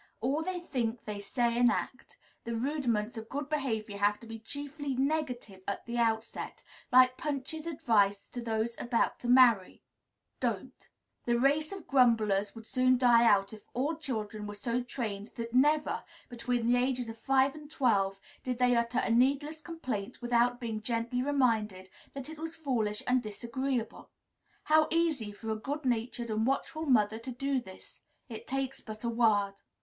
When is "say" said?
1.19-1.59